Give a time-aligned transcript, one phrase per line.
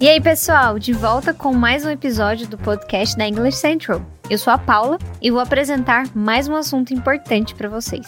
[0.00, 4.00] E aí, pessoal, de volta com mais um episódio do podcast da English Central.
[4.30, 8.06] Eu sou a Paula e vou apresentar mais um assunto importante para vocês.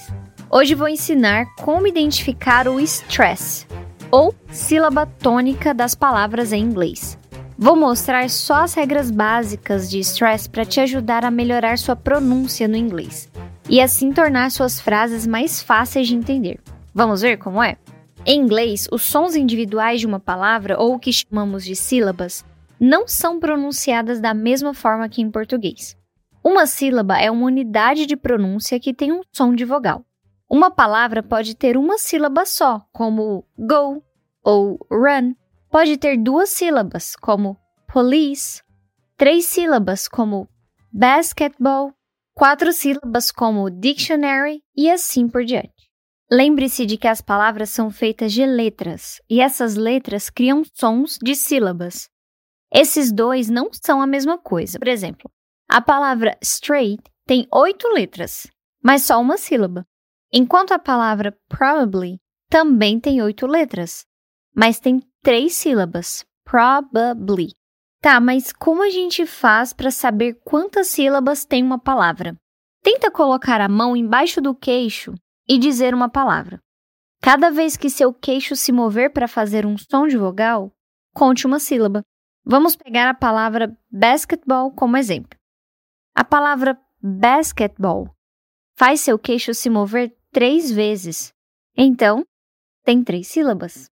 [0.49, 3.67] Hoje vou ensinar como identificar o stress,
[4.09, 7.19] ou sílaba tônica das palavras em inglês.
[7.59, 12.69] Vou mostrar só as regras básicas de stress para te ajudar a melhorar sua pronúncia
[12.69, 13.29] no inglês
[13.69, 16.61] e assim tornar suas frases mais fáceis de entender.
[16.95, 17.77] Vamos ver como é?
[18.27, 22.45] Em inglês, os sons individuais de uma palavra, ou o que chamamos de sílabas,
[22.79, 25.97] não são pronunciadas da mesma forma que em português.
[26.45, 30.05] Uma sílaba é uma unidade de pronúncia que tem um som de vogal.
[30.49, 34.03] Uma palavra pode ter uma sílaba só, como go
[34.43, 35.35] ou run.
[35.71, 37.57] Pode ter duas sílabas, como
[37.91, 38.63] police,
[39.17, 40.49] três sílabas, como
[40.93, 41.93] basketball,
[42.35, 45.80] quatro sílabas, como dictionary e assim por diante.
[46.33, 51.35] Lembre-se de que as palavras são feitas de letras e essas letras criam sons de
[51.35, 52.09] sílabas.
[52.73, 54.79] Esses dois não são a mesma coisa.
[54.79, 55.29] Por exemplo,
[55.69, 58.47] a palavra straight tem oito letras,
[58.81, 59.85] mas só uma sílaba,
[60.33, 64.07] enquanto a palavra probably também tem oito letras,
[64.55, 66.25] mas tem três sílabas.
[66.45, 67.55] Probably.
[68.01, 72.37] Tá, mas como a gente faz para saber quantas sílabas tem uma palavra?
[72.83, 75.13] Tenta colocar a mão embaixo do queixo
[75.51, 76.63] e dizer uma palavra.
[77.21, 80.73] Cada vez que seu queixo se mover para fazer um som de vogal,
[81.13, 82.05] conte uma sílaba.
[82.45, 85.37] Vamos pegar a palavra basketball como exemplo.
[86.15, 88.15] A palavra basketball
[88.79, 91.33] faz seu queixo se mover três vezes.
[91.77, 92.25] Então,
[92.85, 93.91] tem três sílabas.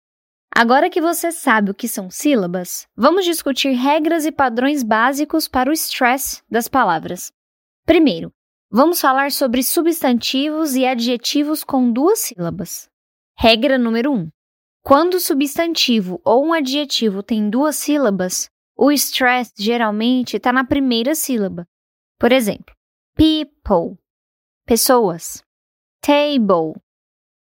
[0.53, 5.71] Agora que você sabe o que são sílabas, vamos discutir regras e padrões básicos para
[5.71, 7.33] o stress das palavras.
[7.87, 8.33] Primeiro,
[8.77, 12.91] Vamos falar sobre substantivos e adjetivos com duas sílabas.
[13.39, 14.17] Regra número 1.
[14.17, 14.31] Um.
[14.83, 21.15] Quando o substantivo ou um adjetivo tem duas sílabas, o stress geralmente está na primeira
[21.15, 21.69] sílaba.
[22.19, 22.75] Por exemplo,
[23.15, 23.97] people,
[24.67, 25.41] pessoas,
[26.01, 26.75] table,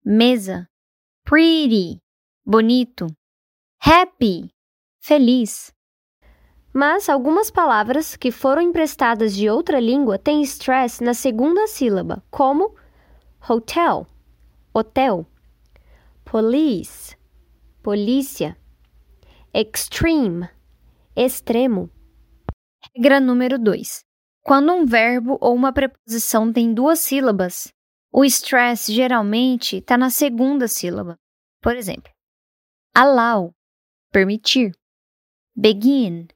[0.03, 0.67] mesa,
[1.23, 2.01] pretty,
[2.45, 3.07] bonito,
[3.79, 4.49] happy,
[4.99, 5.73] feliz,
[6.73, 12.75] mas algumas palavras que foram emprestadas de outra língua têm stress na segunda sílaba, como
[13.47, 14.07] hotel,
[14.73, 15.25] hotel,
[16.23, 17.15] police,
[17.83, 18.57] polícia,
[19.53, 20.49] extreme,
[21.15, 21.89] extremo.
[22.95, 24.05] Regra número 2.
[24.43, 27.71] Quando um verbo ou uma preposição tem duas sílabas,
[28.11, 31.17] o stress geralmente está na segunda sílaba.
[31.61, 32.11] Por exemplo,
[32.95, 33.53] allow,
[34.11, 34.71] permitir,
[35.55, 36.27] begin,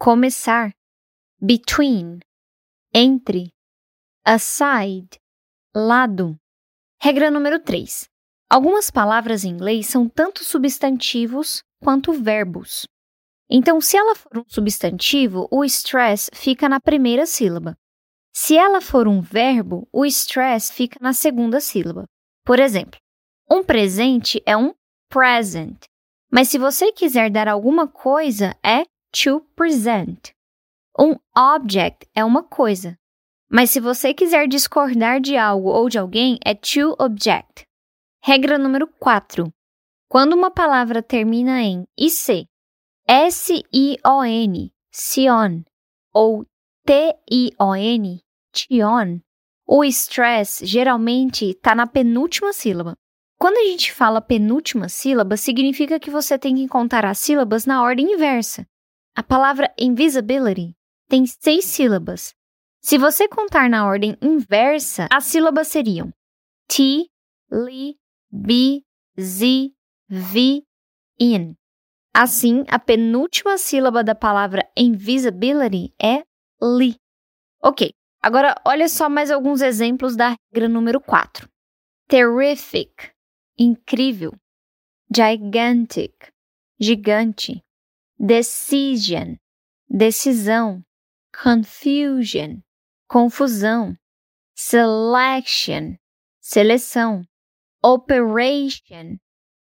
[0.00, 0.72] começar,
[1.38, 2.20] between,
[2.94, 3.52] entre,
[4.24, 5.10] aside,
[5.74, 6.38] lado.
[6.98, 8.08] Regra número 3.
[8.48, 12.86] Algumas palavras em inglês são tanto substantivos quanto verbos.
[13.50, 17.76] Então, se ela for um substantivo, o stress fica na primeira sílaba.
[18.34, 22.06] Se ela for um verbo, o stress fica na segunda sílaba.
[22.46, 22.98] Por exemplo,
[23.50, 24.72] um presente é um
[25.10, 25.84] present,
[26.32, 30.32] mas se você quiser dar alguma coisa, é to present.
[30.98, 32.98] Um object é uma coisa,
[33.50, 37.64] mas se você quiser discordar de algo ou de alguém, é to object.
[38.22, 39.52] Regra número 4.
[40.08, 42.46] Quando uma palavra termina em IC,
[43.08, 45.62] S-I-O-N, sion,
[46.14, 46.44] ou
[46.86, 48.20] T-I-O-N,
[48.52, 49.20] tion,
[49.66, 52.96] o stress geralmente está na penúltima sílaba.
[53.38, 57.82] Quando a gente fala penúltima sílaba, significa que você tem que contar as sílabas na
[57.82, 58.66] ordem inversa.
[59.14, 60.76] A palavra invisibility
[61.08, 62.32] tem seis sílabas.
[62.80, 66.12] Se você contar na ordem inversa, as sílabas seriam
[66.68, 67.06] T,
[67.50, 67.96] Li,
[68.30, 68.82] B,
[69.20, 69.72] Z,
[70.08, 70.62] V,
[71.18, 71.54] in.
[72.14, 76.22] Assim, a penúltima sílaba da palavra invisibility é
[76.62, 76.94] li.
[77.62, 81.48] Ok, agora olha só mais alguns exemplos da regra número 4.
[82.08, 83.12] Terrific,
[83.58, 84.32] incrível.
[85.12, 86.14] Gigantic,
[86.78, 87.60] gigante
[88.20, 89.36] decision,
[89.88, 90.84] decisão,
[91.42, 92.60] confusion,
[93.08, 93.96] confusão,
[94.54, 95.96] selection,
[96.38, 97.22] seleção,
[97.82, 99.16] operation,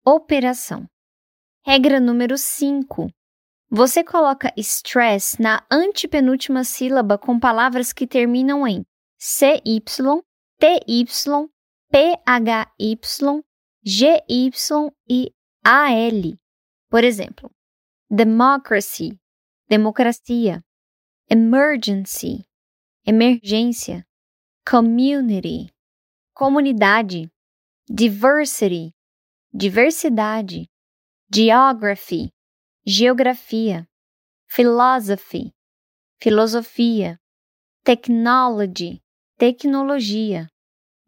[0.04, 0.84] operação.
[1.64, 3.08] Regra número 5.
[3.70, 8.84] Você coloca stress na antepenúltima sílaba com palavras que terminam em
[9.16, 9.80] CY,
[10.58, 11.04] TY,
[11.88, 13.44] PHY,
[13.84, 14.50] GY
[15.08, 15.32] e
[15.64, 16.36] AL.
[16.88, 17.48] Por exemplo,
[18.10, 19.18] democracy,
[19.68, 20.62] democracia,
[21.30, 22.44] emergency,
[23.06, 24.04] emergência,
[24.66, 25.70] community,
[26.34, 27.30] comunidade,
[27.88, 28.92] diversity,
[29.54, 30.68] diversidade,
[31.30, 32.32] geography,
[32.86, 33.86] geografia,
[34.48, 35.52] philosophy,
[36.20, 37.18] filosofia,
[37.84, 39.02] technology,
[39.38, 40.48] tecnologia,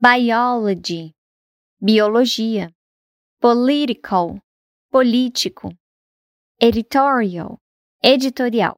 [0.01, 1.15] biology,
[1.81, 2.73] biologia,
[3.41, 4.39] political,
[4.91, 5.71] político,
[6.65, 7.59] editorial,
[8.05, 8.77] editorial.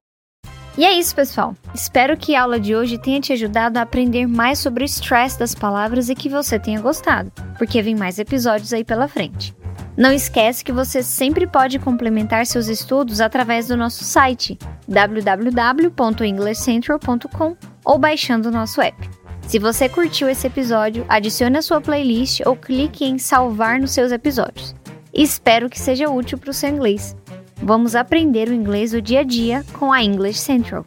[0.78, 1.54] E é isso, pessoal.
[1.74, 5.38] Espero que a aula de hoje tenha te ajudado a aprender mais sobre o stress
[5.38, 9.54] das palavras e que você tenha gostado, porque vem mais episódios aí pela frente.
[9.98, 14.58] Não esquece que você sempre pode complementar seus estudos através do nosso site
[14.88, 19.10] www.englishcentral.com ou baixando o nosso app.
[19.42, 24.10] Se você curtiu esse episódio, adicione a sua playlist ou clique em salvar nos seus
[24.10, 24.74] episódios.
[25.12, 27.14] Espero que seja útil para o seu inglês.
[27.62, 30.84] Vamos aprender o inglês do dia a dia com a English Central.